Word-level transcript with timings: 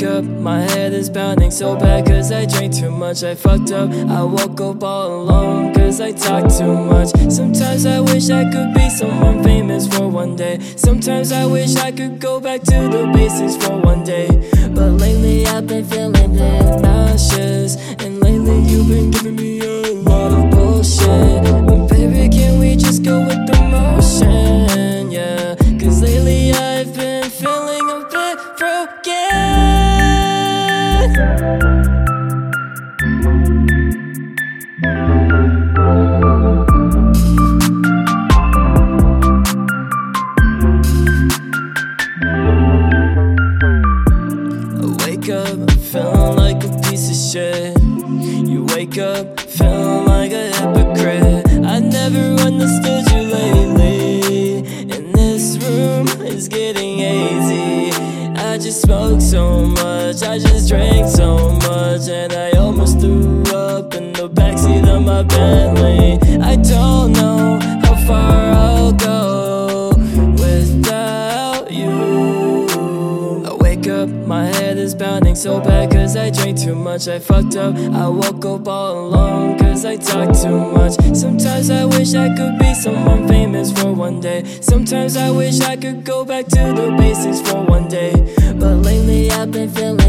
wake 0.00 0.10
up, 0.10 0.24
my 0.24 0.60
head 0.60 0.92
is 0.92 1.10
pounding 1.10 1.50
so 1.50 1.76
bad 1.76 2.06
cause 2.06 2.32
I 2.32 2.46
drank 2.46 2.74
too 2.74 2.90
much, 2.90 3.22
I 3.22 3.34
fucked 3.34 3.72
up 3.72 3.90
I 3.90 4.22
woke 4.22 4.60
up 4.60 4.82
all 4.82 5.22
alone 5.22 5.74
cause 5.74 6.00
I 6.00 6.12
talk 6.12 6.44
too 6.56 6.74
much. 6.74 7.08
Sometimes 7.30 7.84
I 7.86 8.00
wish 8.00 8.30
I 8.30 8.44
could 8.50 8.74
be 8.74 8.88
someone 8.90 9.42
famous 9.42 9.86
for 9.88 10.08
one 10.08 10.36
day. 10.36 10.58
Sometimes 10.76 11.32
I 11.32 11.46
wish 11.46 11.76
I 11.76 11.90
could 11.90 12.20
go 12.20 12.40
back 12.40 12.62
to 12.62 12.88
the 12.88 13.10
basics 13.12 13.56
for 13.56 13.76
one 13.78 14.04
day. 14.04 14.28
But 14.74 14.90
lately 14.92 15.46
I've 15.46 15.66
been 15.66 15.84
feeling 15.84 16.36
nauseous 16.36 17.69
feeling 45.90 46.36
like 46.36 46.62
a 46.62 46.68
piece 46.88 47.10
of 47.10 47.16
shit. 47.16 47.76
You 47.82 48.64
wake 48.76 48.96
up 48.98 49.40
feeling 49.40 50.06
like 50.06 50.30
a 50.30 50.46
hypocrite. 50.54 51.46
I 51.64 51.80
never 51.80 52.26
understood 52.42 53.10
you 53.10 53.22
lately. 53.22 54.58
And 54.94 55.12
this 55.12 55.58
room 55.58 56.06
is 56.24 56.46
getting 56.46 56.98
hazy. 56.98 57.90
I 58.38 58.56
just 58.58 58.82
smoked 58.82 59.22
so 59.22 59.66
much, 59.66 60.22
I 60.22 60.38
just 60.38 60.68
drank 60.68 61.08
so 61.08 61.50
much, 61.68 62.08
and 62.08 62.32
I 62.34 62.52
almost 62.52 63.00
threw 63.00 63.42
up 63.52 63.94
in 63.94 64.12
the 64.12 64.28
backseat 64.28 64.86
of 64.88 65.02
my 65.04 65.24
Bentley. 65.24 66.18
I 66.40 66.54
don't 66.54 67.12
know 67.12 67.58
how 67.82 67.96
far 68.06 68.52
I'll 68.52 68.92
go 68.92 69.90
without 70.38 71.72
you. 71.72 73.44
I 73.44 73.54
wake 73.54 73.88
up, 73.88 74.08
my 74.08 74.46
head 74.46 74.69
is 74.94 75.42
so 75.42 75.60
bad 75.60 75.90
cause 75.92 76.16
I 76.16 76.30
drank 76.30 76.58
too 76.58 76.74
much, 76.74 77.06
I 77.08 77.18
fucked 77.18 77.56
up. 77.56 77.76
I 77.76 78.08
woke 78.08 78.44
up 78.44 78.66
all 78.66 79.06
alone 79.06 79.58
cause 79.58 79.84
I 79.84 79.96
talk 79.96 80.34
too 80.36 80.58
much. 80.72 80.92
Sometimes 81.14 81.70
I 81.70 81.84
wish 81.84 82.14
I 82.14 82.34
could 82.34 82.58
be 82.58 82.74
someone 82.74 83.28
famous 83.28 83.72
for 83.72 83.92
one 83.92 84.20
day. 84.20 84.44
Sometimes 84.60 85.16
I 85.16 85.30
wish 85.30 85.60
I 85.60 85.76
could 85.76 86.04
go 86.04 86.24
back 86.24 86.46
to 86.46 86.72
the 86.74 86.94
basics 86.98 87.40
for 87.40 87.62
one 87.64 87.88
day. 87.88 88.12
But 88.58 88.76
lately 88.76 89.30
I've 89.30 89.50
been 89.52 89.70
feeling 89.70 89.99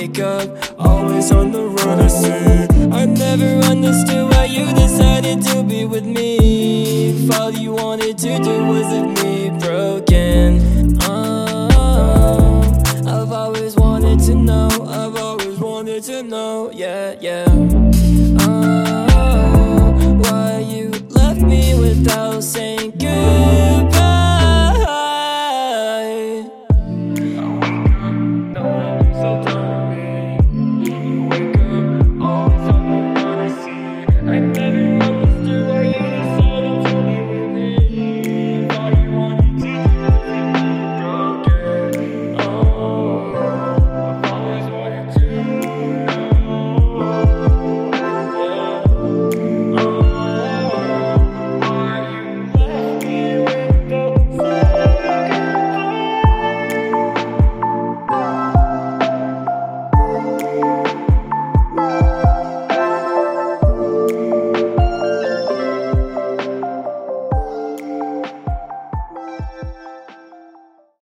You 0.00 0.06
wake 0.06 0.18
up 0.20 0.48
always 0.78 1.30
on 1.30 1.52
the 1.52 1.60
run, 1.60 2.00
I 2.00 2.06
see. 2.06 2.90
I 2.90 3.04
never 3.04 3.66
understood 3.66 4.30
why 4.30 4.46
you 4.46 4.64
decided 4.72 5.42
to 5.42 5.62
be 5.62 5.84
with 5.84 6.06
me. 6.06 7.10
If 7.10 7.38
all 7.38 7.50
you 7.50 7.72
wanted 7.72 8.16
to 8.16 8.38
do 8.38 8.64
was 8.64 8.90
leave 8.92 9.24
me. 9.24 9.29